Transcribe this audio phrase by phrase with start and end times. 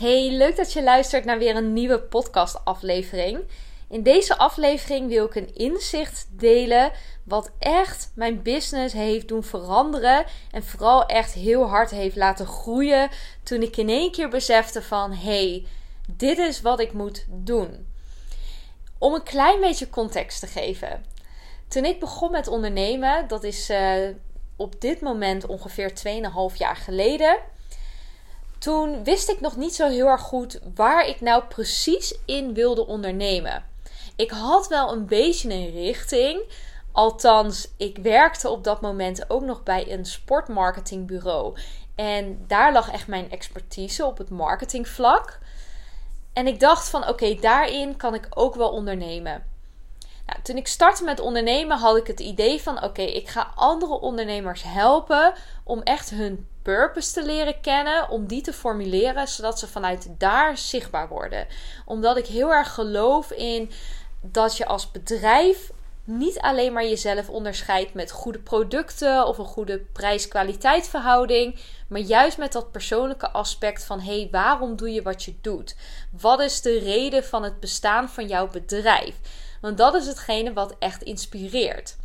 [0.00, 3.40] Hey, leuk dat je luistert naar weer een nieuwe podcast-aflevering.
[3.88, 6.92] In deze aflevering wil ik een inzicht delen
[7.24, 13.08] wat echt mijn business heeft doen veranderen en vooral echt heel hard heeft laten groeien
[13.42, 15.66] toen ik in één keer besefte van hey,
[16.06, 17.86] dit is wat ik moet doen.
[18.98, 21.04] Om een klein beetje context te geven.
[21.68, 24.08] Toen ik begon met ondernemen, dat is uh,
[24.56, 25.92] op dit moment ongeveer
[26.52, 27.38] 2,5 jaar geleden
[28.60, 32.86] toen wist ik nog niet zo heel erg goed waar ik nou precies in wilde
[32.86, 33.64] ondernemen.
[34.16, 36.42] Ik had wel een beetje een richting.
[36.92, 41.58] Althans, ik werkte op dat moment ook nog bij een sportmarketingbureau.
[41.94, 45.38] En daar lag echt mijn expertise op het marketingvlak.
[46.32, 49.49] En ik dacht van oké, daarin kan ik ook wel ondernemen.
[50.30, 54.00] Nou, toen ik startte met ondernemen had ik het idee van oké, ik ga andere
[54.00, 55.32] ondernemers helpen
[55.64, 60.58] om echt hun purpose te leren kennen, om die te formuleren, zodat ze vanuit daar
[60.58, 61.46] zichtbaar worden.
[61.86, 63.70] Omdat ik heel erg geloof in
[64.20, 65.70] dat je als bedrijf
[66.04, 72.38] niet alleen maar jezelf onderscheidt met goede producten of een goede prijs-kwaliteit verhouding, maar juist
[72.38, 75.76] met dat persoonlijke aspect van hé, hey, waarom doe je wat je doet?
[76.20, 79.14] Wat is de reden van het bestaan van jouw bedrijf?
[79.60, 81.96] Want dat is hetgene wat echt inspireert.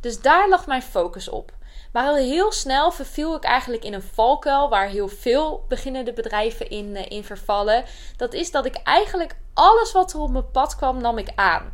[0.00, 1.52] Dus daar lag mijn focus op.
[1.92, 6.96] Maar heel snel verviel ik eigenlijk in een valkuil waar heel veel beginnende bedrijven in,
[6.96, 7.84] eh, in vervallen.
[8.16, 11.72] Dat is dat ik eigenlijk alles wat er op mijn pad kwam, nam ik aan.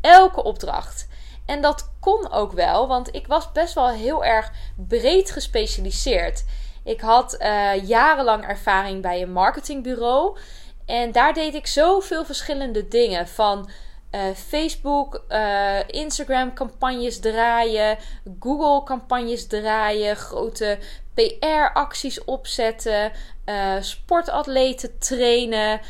[0.00, 1.08] Elke opdracht.
[1.46, 6.44] En dat kon ook wel, want ik was best wel heel erg breed gespecialiseerd.
[6.84, 10.38] Ik had uh, jarenlang ervaring bij een marketingbureau.
[10.86, 13.28] En daar deed ik zoveel verschillende dingen.
[13.28, 13.70] Van
[14.10, 17.98] uh, Facebook, uh, Instagram campagnes draaien,
[18.40, 20.78] Google campagnes draaien, grote
[21.14, 23.12] PR-acties opzetten,
[23.46, 25.80] uh, sportatleten trainen.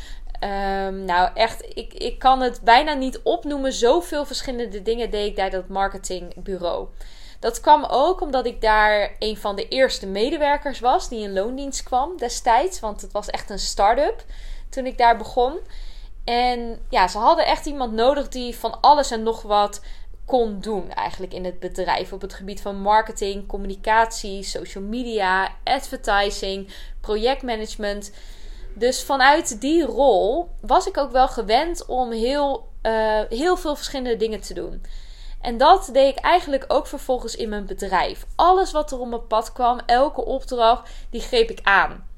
[0.43, 3.73] Um, nou, echt, ik, ik kan het bijna niet opnoemen.
[3.73, 6.87] Zoveel verschillende dingen deed ik bij dat marketingbureau.
[7.39, 11.83] Dat kwam ook omdat ik daar een van de eerste medewerkers was die in loondienst
[11.83, 12.79] kwam destijds.
[12.79, 14.25] Want het was echt een start-up
[14.69, 15.59] toen ik daar begon.
[16.29, 19.81] En ja, ze hadden echt iemand nodig die van alles en nog wat
[20.25, 26.73] kon doen eigenlijk in het bedrijf op het gebied van marketing, communicatie, social media, advertising,
[27.01, 28.11] projectmanagement.
[28.73, 34.17] Dus vanuit die rol was ik ook wel gewend om heel, uh, heel veel verschillende
[34.17, 34.83] dingen te doen.
[35.41, 38.25] En dat deed ik eigenlijk ook vervolgens in mijn bedrijf.
[38.35, 42.08] Alles wat er op mijn pad kwam, elke opdracht, die greep ik aan.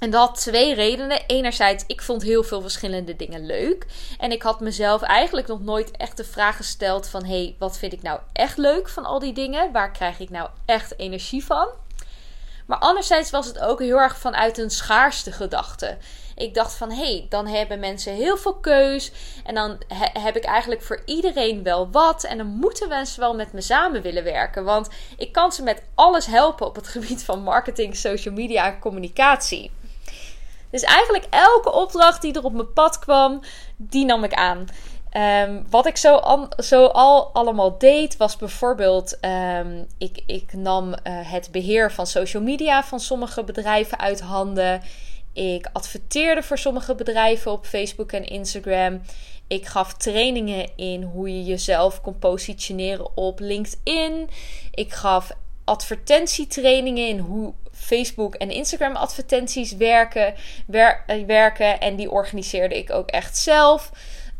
[0.00, 1.26] En dat had twee redenen.
[1.26, 3.86] Enerzijds, ik vond heel veel verschillende dingen leuk.
[4.18, 7.24] En ik had mezelf eigenlijk nog nooit echt de vraag gesteld van...
[7.24, 9.72] hé, hey, wat vind ik nou echt leuk van al die dingen?
[9.72, 11.68] Waar krijg ik nou echt energie van?
[12.66, 15.96] Maar anderzijds was het ook heel erg vanuit een schaarste gedachte.
[16.36, 19.12] Ik dacht van, hé, hey, dan hebben mensen heel veel keus.
[19.44, 19.78] En dan
[20.12, 22.24] heb ik eigenlijk voor iedereen wel wat.
[22.24, 24.64] En dan moeten mensen wel met me samen willen werken.
[24.64, 28.78] Want ik kan ze met alles helpen op het gebied van marketing, social media en
[28.78, 29.70] communicatie.
[30.70, 33.40] Dus eigenlijk elke opdracht die er op mijn pad kwam,
[33.76, 34.66] die nam ik aan.
[35.16, 36.20] Um, wat ik zo,
[36.56, 42.42] zo, al allemaal deed, was bijvoorbeeld: um, ik, ik nam uh, het beheer van social
[42.42, 44.82] media van sommige bedrijven uit handen.
[45.32, 49.00] Ik adverteerde voor sommige bedrijven op Facebook en Instagram.
[49.46, 54.28] Ik gaf trainingen in hoe je jezelf kon positioneren op LinkedIn.
[54.74, 55.30] Ik gaf
[55.64, 60.34] advertentietrainingen in hoe Facebook en Instagram advertenties werken,
[60.70, 61.80] eh, werken.
[61.80, 63.90] En die organiseerde ik ook echt zelf.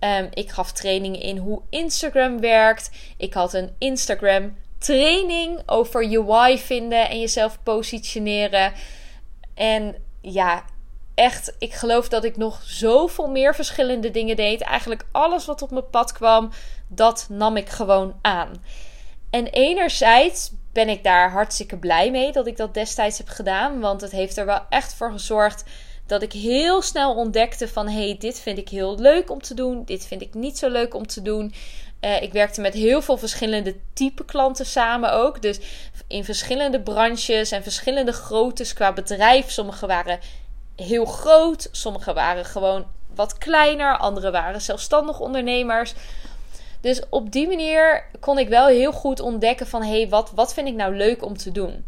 [0.00, 2.90] Um, ik gaf trainingen in hoe Instagram werkt.
[3.16, 8.72] Ik had een Instagram training over je why vinden en jezelf positioneren.
[9.54, 10.64] En ja,
[11.14, 14.60] echt, ik geloof dat ik nog zoveel meer verschillende dingen deed.
[14.60, 16.50] Eigenlijk alles wat op mijn pad kwam,
[16.88, 18.64] dat nam ik gewoon aan.
[19.30, 23.80] En enerzijds ben ik daar hartstikke blij mee dat ik dat destijds heb gedaan.
[23.80, 25.64] Want het heeft er wel echt voor gezorgd
[26.06, 27.88] dat ik heel snel ontdekte van...
[27.88, 29.84] hey, dit vind ik heel leuk om te doen.
[29.84, 31.54] Dit vind ik niet zo leuk om te doen.
[32.00, 35.42] Uh, ik werkte met heel veel verschillende type klanten samen ook.
[35.42, 35.58] Dus
[36.06, 39.50] in verschillende branches en verschillende groottes qua bedrijf.
[39.50, 40.18] Sommige waren
[40.76, 45.94] heel groot, sommige waren gewoon wat kleiner, andere waren zelfstandig ondernemers.
[46.80, 50.54] Dus op die manier kon ik wel heel goed ontdekken van hé, hey, wat, wat
[50.54, 51.84] vind ik nou leuk om te doen?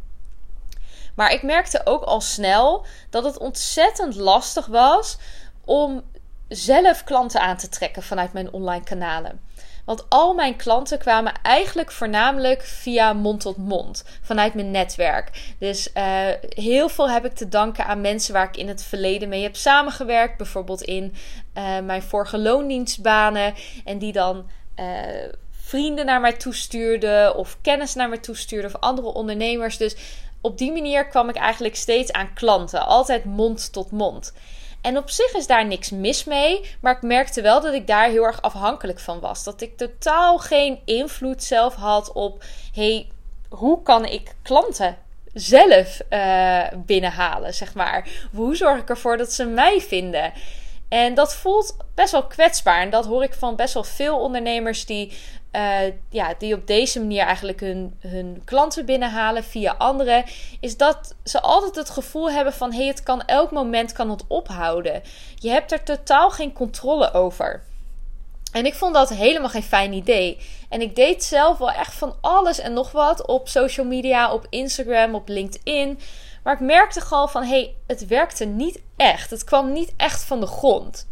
[1.15, 5.19] Maar ik merkte ook al snel dat het ontzettend lastig was
[5.65, 6.03] om
[6.49, 9.41] zelf klanten aan te trekken vanuit mijn online kanalen.
[9.85, 15.55] Want al mijn klanten kwamen eigenlijk voornamelijk via mond tot mond, vanuit mijn netwerk.
[15.59, 16.05] Dus uh,
[16.41, 19.57] heel veel heb ik te danken aan mensen waar ik in het verleden mee heb
[19.57, 20.37] samengewerkt.
[20.37, 21.15] Bijvoorbeeld in
[21.55, 23.55] uh, mijn vorige loondienstbanen.
[23.85, 24.87] En die dan uh,
[25.51, 29.77] vrienden naar mij toestuurden, of kennis naar mij toestuurden, of andere ondernemers.
[29.77, 29.97] Dus
[30.41, 34.33] op die manier kwam ik eigenlijk steeds aan klanten, altijd mond tot mond.
[34.81, 38.09] En op zich is daar niks mis mee, maar ik merkte wel dat ik daar
[38.09, 39.45] heel erg afhankelijk van was.
[39.45, 43.09] Dat ik totaal geen invloed zelf had op, hey,
[43.49, 44.99] hoe kan ik klanten
[45.35, 48.09] zelf uh, binnenhalen, zeg maar?
[48.33, 50.33] Hoe zorg ik ervoor dat ze mij vinden?
[50.93, 52.81] En dat voelt best wel kwetsbaar.
[52.81, 55.13] En dat hoor ik van best wel veel ondernemers die
[55.53, 55.81] uh,
[56.11, 60.25] ja, die op deze manier eigenlijk hun, hun klanten binnenhalen via anderen,
[60.61, 64.11] is dat ze altijd het gevoel hebben van hé, hey, het kan elk moment kan
[64.11, 65.03] het ophouden.
[65.35, 67.63] Je hebt er totaal geen controle over.
[68.53, 70.39] En ik vond dat helemaal geen fijn idee.
[70.69, 74.47] En ik deed zelf wel echt van alles en nog wat op social media, op
[74.49, 75.99] Instagram, op LinkedIn.
[76.43, 79.31] Maar ik merkte gewoon van hé, hey, het werkte niet echt.
[79.31, 81.07] Het kwam niet echt van de grond.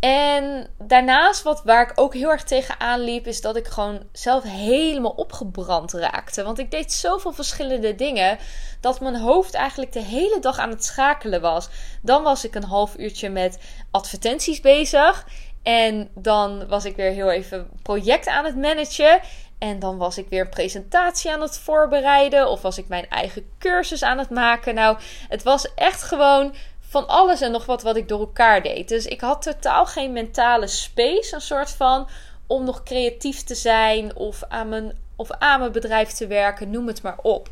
[0.00, 4.42] En daarnaast, wat, waar ik ook heel erg tegenaan liep, is dat ik gewoon zelf
[4.42, 6.42] helemaal opgebrand raakte.
[6.42, 8.38] Want ik deed zoveel verschillende dingen
[8.80, 11.68] dat mijn hoofd eigenlijk de hele dag aan het schakelen was.
[12.02, 13.58] Dan was ik een half uurtje met
[13.90, 15.26] advertenties bezig.
[15.62, 19.20] En dan was ik weer heel even project aan het managen.
[19.58, 22.48] En dan was ik weer een presentatie aan het voorbereiden.
[22.48, 24.74] Of was ik mijn eigen cursus aan het maken.
[24.74, 28.88] Nou, het was echt gewoon van alles en nog wat wat ik door elkaar deed.
[28.88, 32.08] Dus ik had totaal geen mentale space, een soort van,
[32.46, 36.86] om nog creatief te zijn of aan mijn, of aan mijn bedrijf te werken, noem
[36.86, 37.50] het maar op.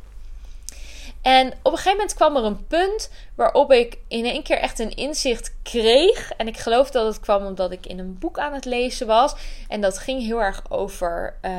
[1.27, 4.79] En op een gegeven moment kwam er een punt waarop ik in één keer echt
[4.79, 6.33] een inzicht kreeg.
[6.37, 9.35] En ik geloof dat het kwam omdat ik in een boek aan het lezen was.
[9.69, 11.53] En dat ging heel erg over uh,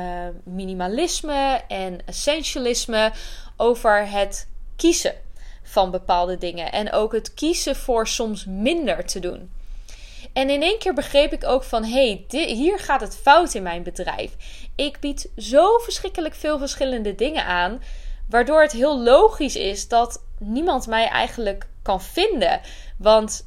[0.44, 3.12] minimalisme en essentialisme.
[3.56, 5.14] Over het kiezen
[5.62, 6.72] van bepaalde dingen.
[6.72, 9.50] En ook het kiezen voor soms minder te doen.
[10.32, 13.62] En in één keer begreep ik ook van hé, hey, hier gaat het fout in
[13.62, 14.32] mijn bedrijf.
[14.74, 17.80] Ik bied zo verschrikkelijk veel verschillende dingen aan,
[18.28, 22.60] waardoor het heel logisch is dat niemand mij eigenlijk kan vinden.
[22.98, 23.46] Want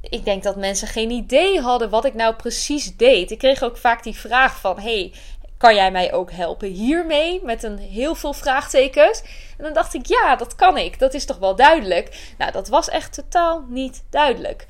[0.00, 3.30] ik denk dat mensen geen idee hadden wat ik nou precies deed.
[3.30, 5.12] Ik kreeg ook vaak die vraag van: hey,
[5.60, 7.40] kan jij mij ook helpen hiermee?
[7.44, 9.22] Met een heel veel vraagtekens.
[9.58, 10.98] En dan dacht ik, ja, dat kan ik.
[10.98, 12.34] Dat is toch wel duidelijk.
[12.38, 14.66] Nou, dat was echt totaal niet duidelijk.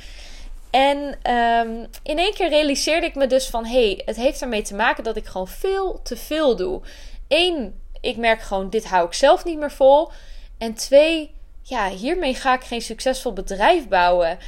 [0.70, 0.96] En
[1.32, 5.04] um, in één keer realiseerde ik me dus van, hey, het heeft ermee te maken
[5.04, 6.80] dat ik gewoon veel te veel doe.
[7.28, 10.10] Eén, ik merk gewoon, dit hou ik zelf niet meer vol.
[10.58, 14.38] En twee, ja, hiermee ga ik geen succesvol bedrijf bouwen.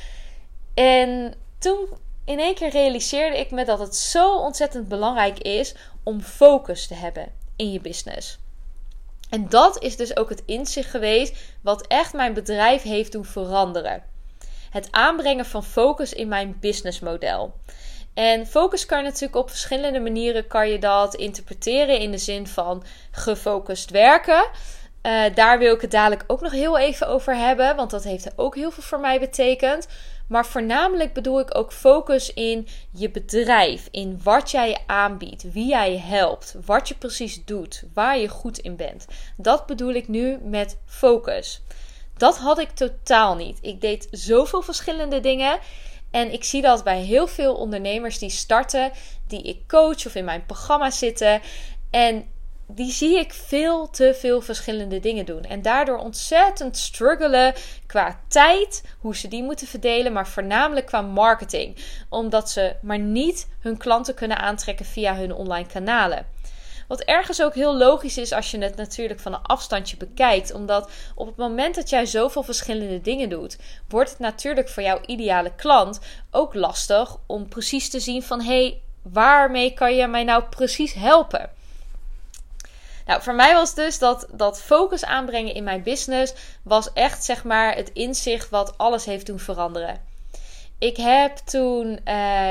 [0.74, 1.88] En toen
[2.24, 6.94] in één keer realiseerde ik me dat het zo ontzettend belangrijk is om focus te
[6.94, 8.38] hebben in je business.
[9.30, 14.02] En dat is dus ook het inzicht geweest wat echt mijn bedrijf heeft doen veranderen.
[14.70, 17.54] Het aanbrengen van focus in mijn businessmodel.
[18.14, 22.46] En focus kan je natuurlijk op verschillende manieren kan je dat interpreteren in de zin
[22.46, 24.50] van gefocust werken.
[25.02, 28.32] Uh, daar wil ik het dadelijk ook nog heel even over hebben, want dat heeft
[28.36, 29.88] ook heel veel voor mij betekend.
[30.28, 35.98] Maar voornamelijk bedoel ik ook focus in je bedrijf, in wat jij aanbiedt, wie jij
[35.98, 39.06] helpt, wat je precies doet, waar je goed in bent.
[39.36, 41.62] Dat bedoel ik nu met focus.
[42.16, 43.58] Dat had ik totaal niet.
[43.60, 45.58] Ik deed zoveel verschillende dingen.
[46.12, 48.92] En ik zie dat bij heel veel ondernemers die starten,
[49.26, 51.40] die ik coach of in mijn programma zitten.
[51.90, 52.24] En
[52.66, 55.42] die zie ik veel te veel verschillende dingen doen.
[55.42, 57.54] En daardoor ontzettend struggelen
[57.86, 61.76] qua tijd, hoe ze die moeten verdelen, maar voornamelijk qua marketing.
[62.08, 66.26] Omdat ze maar niet hun klanten kunnen aantrekken via hun online kanalen.
[66.92, 70.52] Wat ergens ook heel logisch is als je het natuurlijk van een afstandje bekijkt.
[70.52, 73.58] Omdat op het moment dat jij zoveel verschillende dingen doet,
[73.88, 78.62] wordt het natuurlijk voor jouw ideale klant ook lastig om precies te zien van hé,
[78.62, 81.50] hey, waarmee kan je mij nou precies helpen?
[83.06, 87.44] Nou, voor mij was dus dat, dat focus aanbrengen in mijn business was echt zeg
[87.44, 90.00] maar het inzicht wat alles heeft doen veranderen.
[90.78, 92.50] Ik heb toen uh,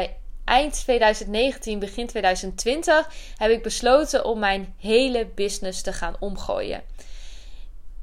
[0.52, 6.84] eind 2019, begin 2020 heb ik besloten om mijn hele business te gaan omgooien.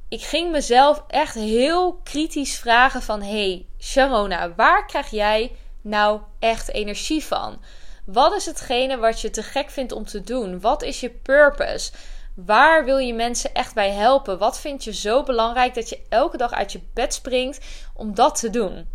[0.07, 5.51] Ik ging mezelf echt heel kritisch vragen van hey Sharona, waar krijg jij
[5.81, 7.61] nou echt energie van?
[8.05, 10.59] Wat is hetgene wat je te gek vindt om te doen?
[10.59, 11.91] Wat is je purpose?
[12.35, 14.37] Waar wil je mensen echt bij helpen?
[14.37, 17.59] Wat vind je zo belangrijk dat je elke dag uit je bed springt
[17.93, 18.87] om dat te doen?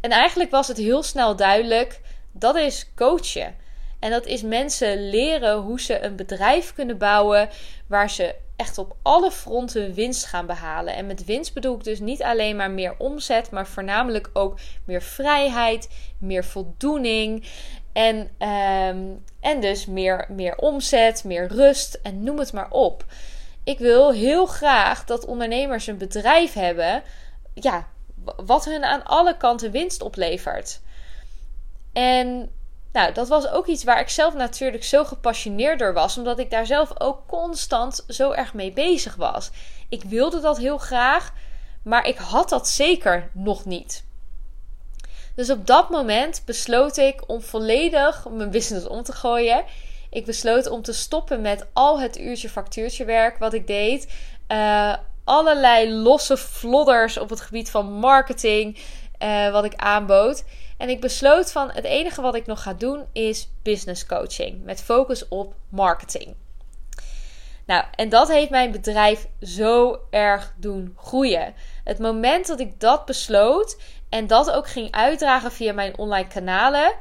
[0.00, 2.00] En eigenlijk was het heel snel duidelijk:
[2.38, 3.54] dat is coachen.
[3.98, 7.48] En dat is mensen leren hoe ze een bedrijf kunnen bouwen
[7.86, 10.94] waar ze echt op alle fronten winst gaan behalen.
[10.94, 15.02] En met winst bedoel ik dus niet alleen maar meer omzet, maar voornamelijk ook meer
[15.02, 15.88] vrijheid,
[16.18, 17.44] meer voldoening.
[17.92, 19.04] En, ehm,
[19.40, 23.04] en dus meer, meer omzet, meer rust en noem het maar op.
[23.64, 27.02] Ik wil heel graag dat ondernemers een bedrijf hebben.
[27.54, 27.88] Ja,
[28.36, 30.80] wat hun aan alle kanten winst oplevert.
[31.96, 32.50] En
[32.92, 36.50] nou, dat was ook iets waar ik zelf natuurlijk zo gepassioneerd door was, omdat ik
[36.50, 39.50] daar zelf ook constant zo erg mee bezig was.
[39.88, 41.32] Ik wilde dat heel graag,
[41.82, 44.04] maar ik had dat zeker nog niet.
[45.34, 49.64] Dus op dat moment besloot ik om volledig mijn business om te gooien.
[50.10, 54.12] Ik besloot om te stoppen met al het uurtje factuurtje werk wat ik deed.
[54.48, 58.78] Uh, allerlei losse flodders op het gebied van marketing,
[59.22, 60.44] uh, wat ik aanbood.
[60.76, 64.82] En ik besloot van het enige wat ik nog ga doen is business coaching met
[64.82, 66.34] focus op marketing.
[67.66, 71.54] Nou, en dat heeft mijn bedrijf zo erg doen groeien.
[71.84, 73.78] Het moment dat ik dat besloot
[74.08, 76.92] en dat ook ging uitdragen via mijn online kanalen,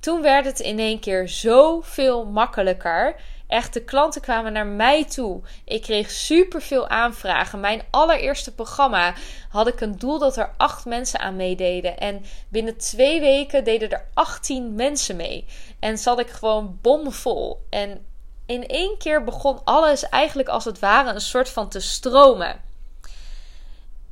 [0.00, 3.16] toen werd het in één keer zoveel makkelijker.
[3.46, 5.40] Echt, de klanten kwamen naar mij toe.
[5.64, 7.60] Ik kreeg superveel aanvragen.
[7.60, 9.14] Mijn allereerste programma
[9.48, 11.98] had ik een doel dat er acht mensen aan meededen.
[11.98, 15.44] En binnen twee weken deden er 18 mensen mee.
[15.78, 17.64] En zat ik gewoon bomvol.
[17.70, 18.06] En
[18.46, 22.60] in één keer begon alles eigenlijk als het ware een soort van te stromen.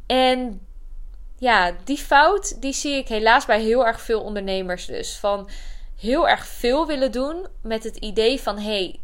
[0.06, 0.66] En
[1.38, 5.16] ja, die fout die zie ik helaas bij heel erg veel ondernemers dus.
[5.16, 5.48] Van
[5.96, 9.00] heel erg veel willen doen met het idee van hey,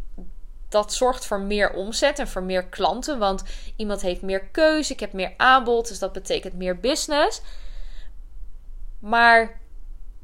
[0.70, 3.18] dat zorgt voor meer omzet en voor meer klanten.
[3.18, 3.42] Want
[3.76, 7.40] iemand heeft meer keuze, ik heb meer aanbod, dus dat betekent meer business.
[8.98, 9.60] Maar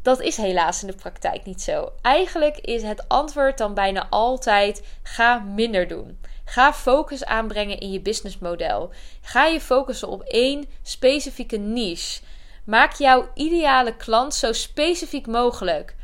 [0.03, 1.93] dat is helaas in de praktijk niet zo.
[2.03, 6.19] Eigenlijk is het antwoord dan bijna altijd: ga minder doen.
[6.45, 8.91] Ga focus aanbrengen in je businessmodel.
[9.21, 12.21] Ga je focussen op één specifieke niche.
[12.65, 15.96] Maak jouw ideale klant zo specifiek mogelijk.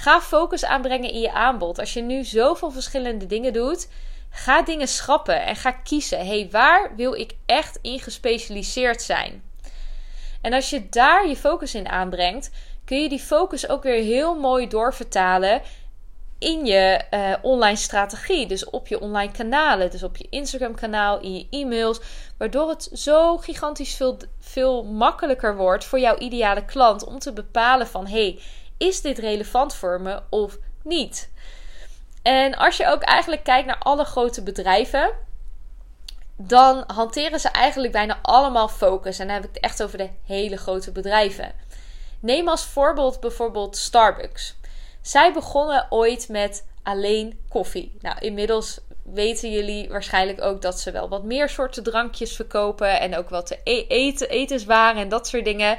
[0.00, 1.78] Ga focus aanbrengen in je aanbod.
[1.78, 3.88] Als je nu zoveel verschillende dingen doet,
[4.30, 6.26] ga dingen schrappen en ga kiezen.
[6.26, 9.42] hey, waar wil ik echt in gespecialiseerd zijn?
[10.40, 12.50] En als je daar je focus in aanbrengt,
[12.84, 15.62] kun je die focus ook weer heel mooi doorvertalen
[16.38, 18.46] in je uh, online strategie.
[18.46, 22.00] Dus op je online kanalen, dus op je Instagram kanaal, in je e-mails.
[22.36, 27.86] Waardoor het zo gigantisch veel, veel makkelijker wordt voor jouw ideale klant om te bepalen
[27.86, 28.38] van hey,
[28.78, 31.30] is dit relevant voor me of niet?
[32.22, 35.10] En als je ook eigenlijk kijkt naar alle grote bedrijven,
[36.36, 39.18] dan hanteren ze eigenlijk bijna allemaal focus.
[39.18, 41.52] En dan heb ik het echt over de hele grote bedrijven.
[42.20, 44.56] Neem als voorbeeld bijvoorbeeld Starbucks.
[45.02, 47.96] Zij begonnen ooit met alleen koffie.
[48.00, 53.16] Nou, inmiddels weten jullie waarschijnlijk ook dat ze wel wat meer soorten drankjes verkopen en
[53.16, 55.78] ook wat e-, eten, etenswaren en dat soort dingen.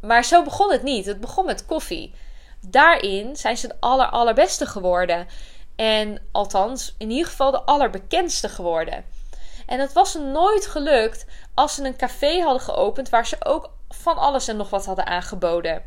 [0.00, 1.06] Maar zo begon het niet.
[1.06, 2.14] Het begon met koffie.
[2.60, 5.26] Daarin zijn ze de aller, allerbeste geworden.
[5.76, 9.04] En althans, in ieder geval de allerbekendste geworden.
[9.66, 14.16] En het was nooit gelukt als ze een café hadden geopend waar ze ook van
[14.16, 15.82] alles en nog wat hadden aangeboden.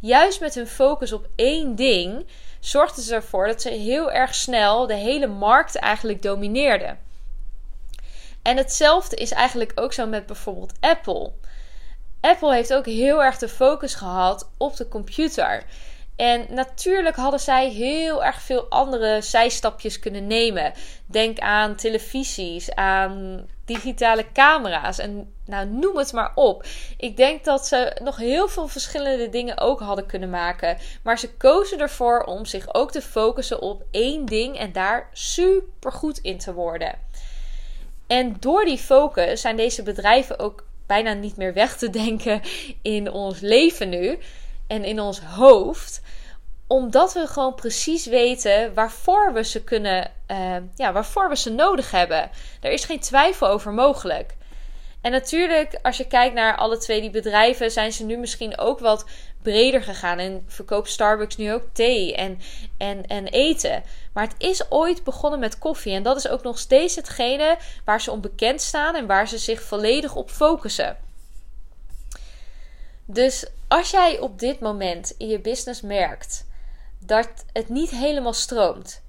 [0.00, 2.26] Juist met hun focus op één ding
[2.60, 6.98] zorgden ze ervoor dat ze heel erg snel de hele markt eigenlijk domineerden.
[8.42, 11.32] En hetzelfde is eigenlijk ook zo met bijvoorbeeld Apple.
[12.22, 15.64] Apple heeft ook heel erg de focus gehad op de computer.
[16.16, 20.72] En natuurlijk hadden zij heel erg veel andere zijstapjes kunnen nemen.
[21.06, 26.64] Denk aan televisies, aan digitale camera's en nou noem het maar op.
[26.96, 30.78] Ik denk dat ze nog heel veel verschillende dingen ook hadden kunnen maken.
[31.02, 35.92] Maar ze kozen ervoor om zich ook te focussen op één ding en daar super
[35.92, 36.98] goed in te worden.
[38.06, 42.40] En door die focus zijn deze bedrijven ook bijna niet meer weg te denken
[42.82, 44.18] in ons leven nu
[44.66, 46.02] en in ons hoofd
[46.72, 51.90] omdat we gewoon precies weten waarvoor we ze kunnen, uh, ja, waarvoor we ze nodig
[51.90, 52.30] hebben.
[52.60, 54.34] Er is geen twijfel over mogelijk.
[55.00, 58.78] En natuurlijk, als je kijkt naar alle twee die bedrijven, zijn ze nu misschien ook
[58.78, 59.04] wat
[59.42, 60.18] breder gegaan.
[60.18, 62.38] En verkoopt Starbucks nu ook thee en,
[62.78, 63.82] en, en eten.
[64.12, 65.92] Maar het is ooit begonnen met koffie.
[65.92, 69.62] En dat is ook nog steeds hetgene waar ze onbekend staan en waar ze zich
[69.62, 70.96] volledig op focussen.
[73.04, 76.44] Dus als jij op dit moment in je business merkt
[76.98, 79.02] dat het niet helemaal stroomt.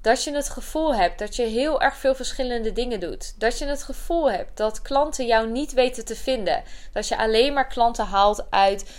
[0.00, 3.34] Dat je het gevoel hebt dat je heel erg veel verschillende dingen doet.
[3.38, 6.62] Dat je het gevoel hebt dat klanten jou niet weten te vinden.
[6.92, 8.90] Dat je alleen maar klanten haalt uit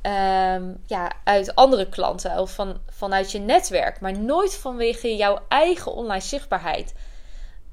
[0.00, 5.92] ehm, ja, uit andere klanten of van, vanuit je netwerk, maar nooit vanwege jouw eigen
[5.92, 6.94] online zichtbaarheid.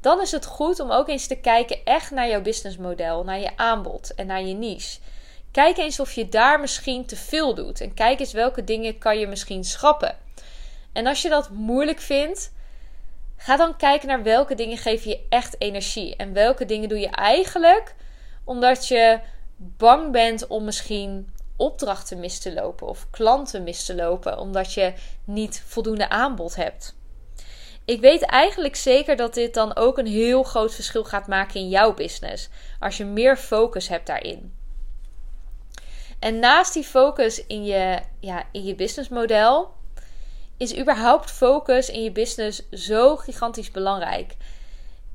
[0.01, 3.57] Dan is het goed om ook eens te kijken echt naar jouw businessmodel, naar je
[3.57, 4.99] aanbod en naar je niche.
[5.51, 7.81] Kijk eens of je daar misschien te veel doet.
[7.81, 10.15] En kijk eens welke dingen kan je misschien schrappen.
[10.93, 12.51] En als je dat moeilijk vindt,
[13.37, 16.15] ga dan kijken naar welke dingen geven je echt energie.
[16.15, 17.95] En welke dingen doe je eigenlijk
[18.43, 19.19] omdat je
[19.57, 24.93] bang bent om misschien opdrachten mis te lopen of klanten mis te lopen omdat je
[25.23, 26.95] niet voldoende aanbod hebt.
[27.85, 31.69] Ik weet eigenlijk zeker dat dit dan ook een heel groot verschil gaat maken in
[31.69, 34.53] jouw business als je meer focus hebt daarin.
[36.19, 39.73] En naast die focus in je, ja, in je businessmodel
[40.57, 44.35] is überhaupt focus in je business zo gigantisch belangrijk.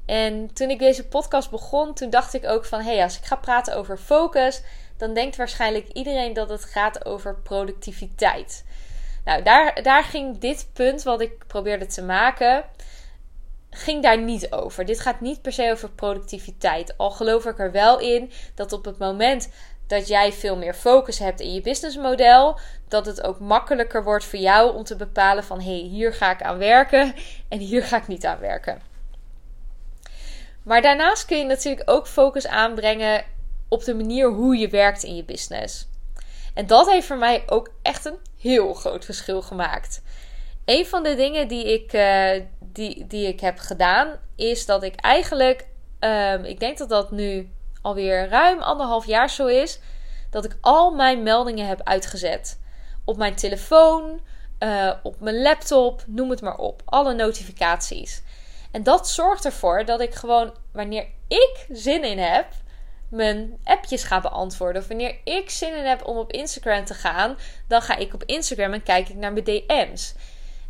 [0.07, 2.81] En toen ik deze podcast begon, toen dacht ik ook van...
[2.81, 4.63] hé, hey, als ik ga praten over focus...
[5.01, 8.65] dan denkt waarschijnlijk iedereen dat het gaat over productiviteit.
[9.25, 12.65] Nou, daar, daar ging dit punt wat ik probeerde te maken...
[13.71, 14.85] ging daar niet over.
[14.85, 16.99] Dit gaat niet per se over productiviteit.
[16.99, 19.51] Al geloof ik er wel in dat op het moment
[19.87, 24.39] dat jij veel meer focus hebt in je businessmodel, dat het ook makkelijker wordt voor
[24.39, 27.15] jou om te bepalen van hé, hey, hier ga ik aan werken
[27.49, 28.83] en hier ga ik niet aan werken.
[30.63, 33.25] Maar daarnaast kun je natuurlijk ook focus aanbrengen
[33.71, 35.89] op de manier hoe je werkt in je business.
[36.55, 40.03] En dat heeft voor mij ook echt een heel groot verschil gemaakt.
[40.65, 44.95] Een van de dingen die ik, uh, die, die ik heb gedaan, is dat ik
[44.95, 45.67] eigenlijk,
[46.01, 47.51] um, ik denk dat dat nu
[47.83, 49.81] alweer ruim anderhalf jaar zo is,
[50.31, 52.61] dat ik al mijn meldingen heb uitgezet.
[53.05, 54.21] Op mijn telefoon,
[54.59, 56.83] uh, op mijn laptop, noem het maar op.
[56.85, 58.23] Alle notificaties.
[58.71, 62.47] En dat zorgt ervoor dat ik gewoon, wanneer ik zin in heb,
[63.11, 64.83] mijn appjes ga beantwoorden.
[64.83, 67.37] Of wanneer ik zin in heb om op Instagram te gaan,
[67.69, 70.15] dan ga ik op Instagram en kijk ik naar mijn DM's.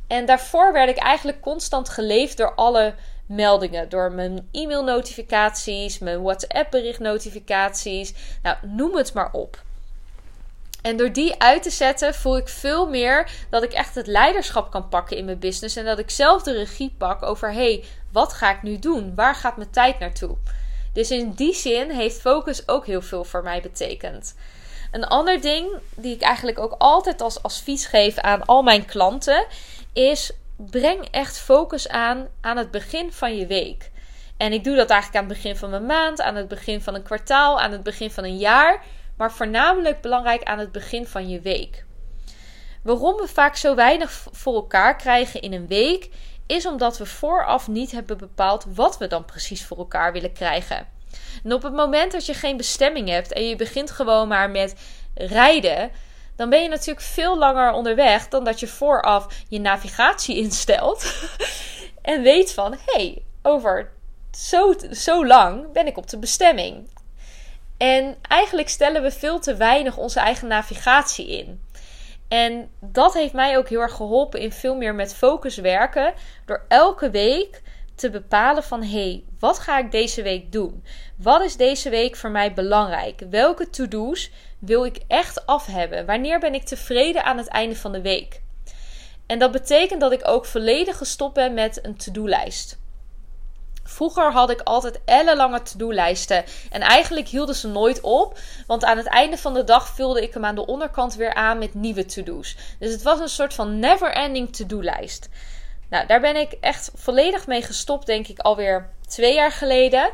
[0.06, 2.94] En daarvoor werd ik eigenlijk constant geleefd door alle
[3.26, 3.88] meldingen.
[3.88, 8.14] Door mijn e-mail-notificaties, mijn WhatsApp-bericht-notificaties.
[8.42, 9.62] Nou, noem het maar op.
[10.82, 14.70] En door die uit te zetten, voel ik veel meer dat ik echt het leiderschap
[14.70, 15.76] kan pakken in mijn business.
[15.76, 19.14] En dat ik zelf de regie pak over: hey, wat ga ik nu doen?
[19.14, 20.36] Waar gaat mijn tijd naartoe?
[20.92, 24.34] Dus in die zin heeft focus ook heel veel voor mij betekend.
[24.90, 29.46] Een ander ding die ik eigenlijk ook altijd als advies geef aan al mijn klanten
[29.92, 33.90] is breng echt focus aan aan het begin van je week.
[34.36, 36.94] En ik doe dat eigenlijk aan het begin van mijn maand, aan het begin van
[36.94, 38.82] een kwartaal, aan het begin van een jaar,
[39.16, 41.84] maar voornamelijk belangrijk aan het begin van je week.
[42.82, 46.08] Waarom we vaak zo weinig voor elkaar krijgen in een week,
[46.50, 50.88] is omdat we vooraf niet hebben bepaald wat we dan precies voor elkaar willen krijgen.
[51.44, 54.74] En op het moment dat je geen bestemming hebt en je begint gewoon maar met
[55.14, 55.90] rijden,
[56.36, 61.28] dan ben je natuurlijk veel langer onderweg dan dat je vooraf je navigatie instelt
[62.02, 63.92] en weet van hey, over
[64.30, 66.88] zo, zo lang ben ik op de bestemming.
[67.76, 71.60] En eigenlijk stellen we veel te weinig onze eigen navigatie in.
[72.30, 76.14] En dat heeft mij ook heel erg geholpen in veel meer met focus werken.
[76.46, 77.62] Door elke week
[77.94, 80.84] te bepalen van hé, hey, wat ga ik deze week doen?
[81.16, 83.22] Wat is deze week voor mij belangrijk?
[83.30, 86.06] Welke to-do's wil ik echt af hebben?
[86.06, 88.40] Wanneer ben ik tevreden aan het einde van de week?
[89.26, 92.78] En dat betekent dat ik ook volledig gestopt ben met een to-do-lijst.
[93.90, 96.44] Vroeger had ik altijd ellenlange to-do-lijsten.
[96.70, 98.38] En eigenlijk hielden ze nooit op.
[98.66, 101.58] Want aan het einde van de dag vulde ik hem aan de onderkant weer aan
[101.58, 102.56] met nieuwe to-do's.
[102.78, 105.28] Dus het was een soort van never-ending to-do-lijst.
[105.88, 110.10] Nou, daar ben ik echt volledig mee gestopt, denk ik, alweer twee jaar geleden.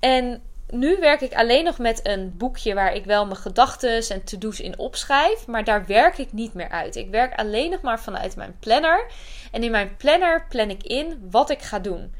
[0.00, 4.24] En nu werk ik alleen nog met een boekje waar ik wel mijn gedachten en
[4.24, 5.46] to-do's in opschrijf.
[5.46, 6.96] Maar daar werk ik niet meer uit.
[6.96, 9.10] Ik werk alleen nog maar vanuit mijn planner.
[9.52, 12.14] En in mijn planner plan ik in wat ik ga doen.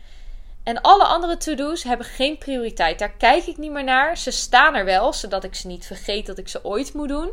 [0.67, 2.99] En alle andere to-do's hebben geen prioriteit.
[2.99, 4.17] Daar kijk ik niet meer naar.
[4.17, 7.33] Ze staan er wel, zodat ik ze niet vergeet dat ik ze ooit moet doen.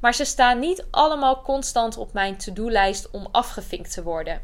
[0.00, 4.40] Maar ze staan niet allemaal constant op mijn to-do-lijst om afgevinkt te worden.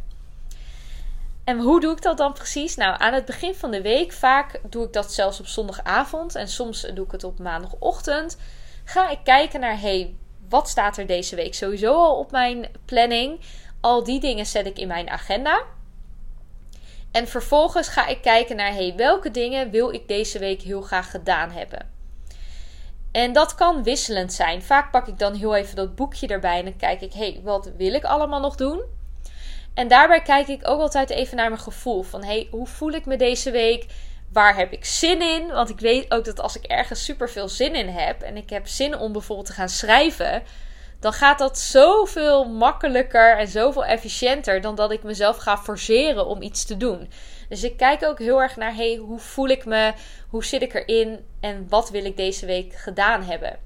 [1.44, 2.76] En hoe doe ik dat dan precies?
[2.76, 6.48] Nou, aan het begin van de week, vaak doe ik dat zelfs op zondagavond en
[6.48, 8.36] soms doe ik het op maandagochtend.
[8.84, 10.14] Ga ik kijken naar, hey,
[10.48, 13.40] wat staat er deze week sowieso al op mijn planning?
[13.80, 15.64] Al die dingen zet ik in mijn agenda.
[17.12, 21.10] En vervolgens ga ik kijken naar hey, welke dingen wil ik deze week heel graag
[21.10, 21.90] gedaan hebben.
[23.12, 24.62] En dat kan wisselend zijn.
[24.62, 27.70] Vaak pak ik dan heel even dat boekje erbij en dan kijk ik, hey, wat
[27.76, 28.82] wil ik allemaal nog doen?
[29.74, 32.02] En daarbij kijk ik ook altijd even naar mijn gevoel.
[32.02, 33.86] Van hey, hoe voel ik me deze week?
[34.32, 35.46] waar heb ik zin in?
[35.46, 38.50] Want ik weet ook dat als ik ergens super veel zin in heb en ik
[38.50, 40.42] heb zin om bijvoorbeeld te gaan schrijven,
[41.02, 46.42] dan gaat dat zoveel makkelijker en zoveel efficiënter dan dat ik mezelf ga forceren om
[46.42, 47.10] iets te doen.
[47.48, 49.92] Dus ik kijk ook heel erg naar, hey, hoe voel ik me?
[50.28, 51.24] Hoe zit ik erin?
[51.40, 53.58] En wat wil ik deze week gedaan hebben?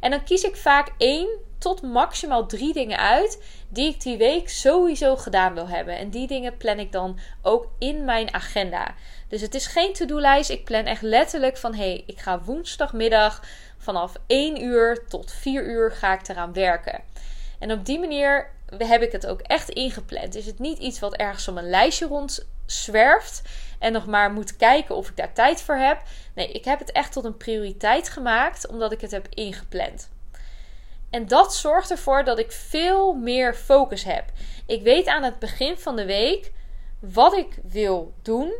[0.00, 4.48] En dan kies ik vaak één tot maximaal drie dingen uit die ik die week
[4.48, 5.98] sowieso gedaan wil hebben.
[5.98, 8.94] En die dingen plan ik dan ook in mijn agenda.
[9.28, 10.50] Dus het is geen to-do-lijst.
[10.50, 13.42] Ik plan echt letterlijk van hé, hey, ik ga woensdagmiddag
[13.78, 17.00] vanaf 1 uur tot 4 uur ga ik eraan werken.
[17.58, 20.34] En op die manier heb ik het ook echt ingepland.
[20.34, 23.42] Is het niet iets wat ergens op een lijstje rondzwerft
[23.78, 26.02] en nog maar moet kijken of ik daar tijd voor heb.
[26.34, 30.08] Nee, ik heb het echt tot een prioriteit gemaakt omdat ik het heb ingepland.
[31.10, 34.24] En dat zorgt ervoor dat ik veel meer focus heb.
[34.66, 36.52] Ik weet aan het begin van de week
[36.98, 38.52] wat ik wil doen,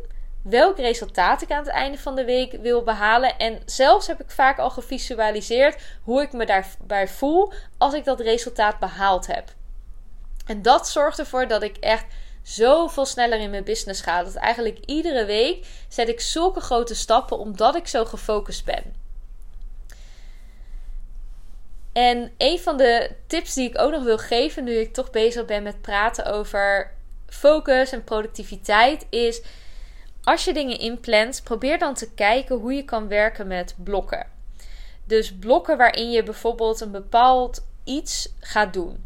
[0.49, 3.37] welk resultaat ik aan het einde van de week wil behalen.
[3.37, 8.19] En zelfs heb ik vaak al gevisualiseerd hoe ik me daarbij voel als ik dat
[8.19, 9.53] resultaat behaald heb.
[10.45, 12.05] En dat zorgt ervoor dat ik echt
[12.41, 14.23] zoveel sneller in mijn business ga.
[14.23, 18.95] Dat eigenlijk iedere week zet ik zulke grote stappen omdat ik zo gefocust ben.
[21.93, 25.45] En een van de tips die ik ook nog wil geven, nu ik toch bezig
[25.45, 26.91] ben met praten over
[27.27, 29.41] focus en productiviteit, is
[30.23, 34.27] als je dingen inplant, probeer dan te kijken hoe je kan werken met blokken.
[35.05, 39.05] Dus blokken waarin je bijvoorbeeld een bepaald iets gaat doen.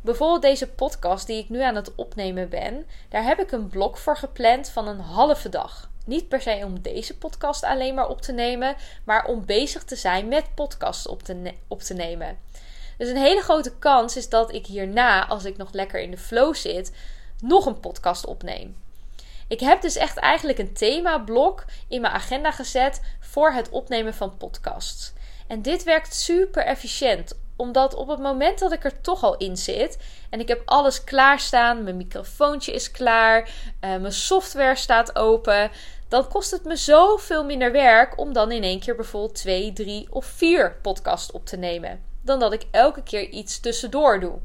[0.00, 3.96] Bijvoorbeeld deze podcast die ik nu aan het opnemen ben, daar heb ik een blok
[3.96, 5.90] voor gepland van een halve dag.
[6.06, 9.96] Niet per se om deze podcast alleen maar op te nemen, maar om bezig te
[9.96, 12.38] zijn met podcasts op te, op te nemen.
[12.98, 16.18] Dus een hele grote kans is dat ik hierna, als ik nog lekker in de
[16.18, 16.92] flow zit,
[17.40, 18.76] nog een podcast opneem.
[19.50, 24.36] Ik heb dus echt eigenlijk een themablok in mijn agenda gezet voor het opnemen van
[24.36, 25.12] podcasts.
[25.46, 29.56] En dit werkt super efficiënt, omdat op het moment dat ik er toch al in
[29.56, 29.98] zit
[30.30, 35.70] en ik heb alles klaarstaan, mijn microfoontje is klaar, uh, mijn software staat open,
[36.08, 40.06] dan kost het me zoveel minder werk om dan in één keer bijvoorbeeld twee, drie
[40.10, 42.02] of vier podcasts op te nemen.
[42.22, 44.38] Dan dat ik elke keer iets tussendoor doe.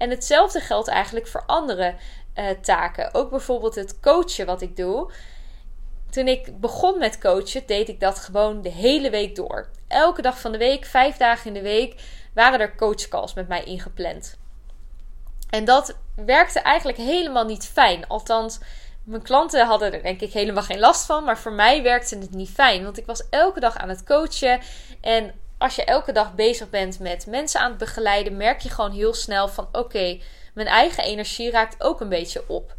[0.00, 1.94] En hetzelfde geldt eigenlijk voor andere
[2.40, 3.14] uh, taken.
[3.14, 5.12] Ook bijvoorbeeld het coachen wat ik doe.
[6.10, 9.68] Toen ik begon met coachen, deed ik dat gewoon de hele week door.
[9.88, 11.94] Elke dag van de week, vijf dagen in de week,
[12.34, 14.38] waren er coachcalls met mij ingepland.
[15.50, 18.06] En dat werkte eigenlijk helemaal niet fijn.
[18.06, 18.58] Althans,
[19.04, 21.24] mijn klanten hadden er denk ik helemaal geen last van.
[21.24, 22.84] Maar voor mij werkte het niet fijn.
[22.84, 24.60] Want ik was elke dag aan het coachen.
[25.00, 28.92] En als je elke dag bezig bent met mensen aan het begeleiden, merk je gewoon
[28.92, 30.20] heel snel van oké,
[30.54, 32.78] mijn eigen energie raakt ook een beetje op.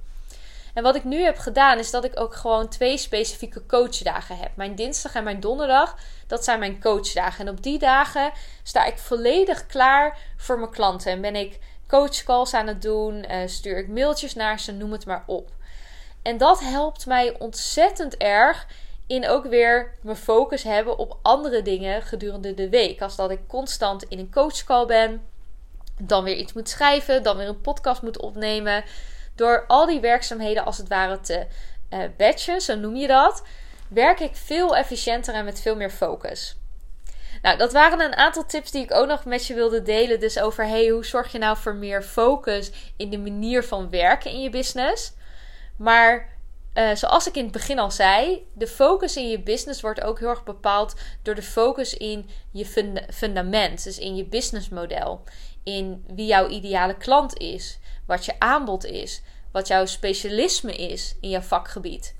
[0.74, 4.52] En wat ik nu heb gedaan, is dat ik ook gewoon twee specifieke coachdagen heb.
[4.56, 7.46] Mijn dinsdag en mijn donderdag, dat zijn mijn coachdagen.
[7.48, 8.32] En op die dagen
[8.64, 11.12] sta ik volledig klaar voor mijn klanten.
[11.12, 15.06] En ben ik coachcalls aan het doen, uh, stuur ik mailtjes naar ze, noem het
[15.06, 15.50] maar op.
[16.22, 18.68] En dat helpt mij ontzettend erg
[19.08, 23.02] in ook weer mijn focus hebben op andere dingen gedurende de week.
[23.02, 25.22] Als dat ik constant in een coachcall ben,
[26.08, 28.84] dan weer iets moet schrijven, dan weer een podcast moet opnemen.
[29.36, 31.46] Door al die werkzaamheden als het ware te
[31.90, 33.44] uh, zo noem je dat,
[33.88, 36.56] werk ik veel efficiënter en met veel meer focus.
[37.42, 40.20] Nou, dat waren een aantal tips die ik ook nog met je wilde delen.
[40.20, 44.32] Dus over hey, hoe zorg je nou voor meer focus in de manier van werken
[44.32, 45.14] in je business?
[45.76, 46.30] Maar
[46.74, 50.20] uh, zoals ik in het begin al zei, de focus in je business wordt ook
[50.20, 55.24] heel erg bepaald door de focus in je fundament, dus in je businessmodel,
[55.64, 59.22] in wie jouw ideale klant is, wat je aanbod is,
[59.52, 62.16] wat jouw specialisme is in jouw vakgebied.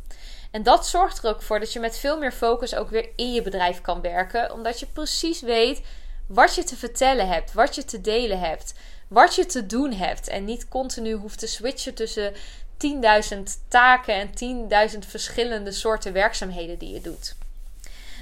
[0.52, 3.34] En dat zorgt er ook voor dat je met veel meer focus ook weer in
[3.34, 5.82] je bedrijf kan werken, omdat je precies weet
[6.28, 8.74] wat je te vertellen hebt, wat je te delen hebt,
[9.08, 12.34] wat je te doen hebt en niet continu hoeft te switchen tussen
[13.34, 17.36] 10.000 taken en 10.000 verschillende soorten werkzaamheden die je doet.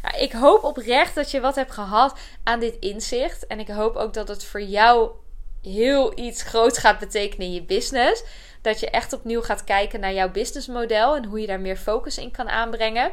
[0.02, 3.48] Nou, ik hoop oprecht dat je wat hebt gehad aan dit inzicht.
[3.48, 5.12] En ik hoop ook dat het voor jou
[5.62, 8.24] heel iets groots gaat betekenen in je business.
[8.62, 12.18] Dat je echt opnieuw gaat kijken naar jouw businessmodel en hoe je daar meer focus
[12.18, 13.12] in kan aanbrengen.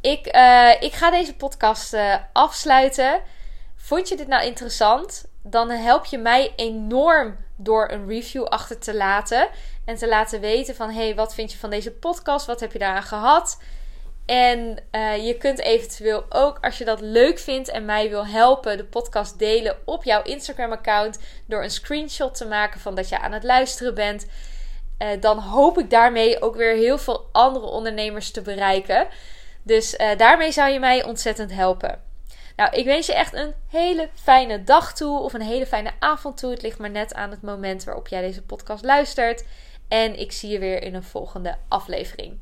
[0.00, 3.20] Ik, uh, ik ga deze podcast uh, afsluiten.
[3.76, 5.24] Vond je dit nou interessant?
[5.42, 9.48] Dan help je mij enorm door een review achter te laten.
[9.84, 12.46] En te laten weten van hey, wat vind je van deze podcast?
[12.46, 13.58] Wat heb je daaraan gehad?
[14.26, 18.76] En uh, je kunt eventueel ook, als je dat leuk vindt en mij wil helpen,
[18.76, 21.18] de podcast delen op jouw Instagram-account.
[21.46, 24.26] Door een screenshot te maken van dat je aan het luisteren bent.
[24.98, 29.06] uh, dan hoop ik daarmee ook weer heel veel andere ondernemers te bereiken.
[29.62, 32.02] Dus uh, daarmee zou je mij ontzettend helpen.
[32.56, 36.36] Nou, ik wens je echt een hele fijne dag toe of een hele fijne avond
[36.36, 36.50] toe.
[36.50, 39.44] Het ligt maar net aan het moment waarop jij deze podcast luistert.
[39.88, 42.38] En ik zie je weer in een volgende aflevering.